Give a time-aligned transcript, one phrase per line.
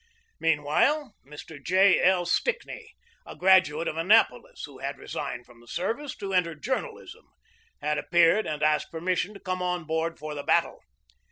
[0.39, 1.63] Meanwhile, Mr.
[1.63, 2.01] J.
[2.01, 2.25] L.
[2.25, 7.27] Stickney, a graduate of Annapolis, who had resigned from the service to enter journalism,
[7.83, 10.79] had appeared and asked permis sion to come on board for the battle.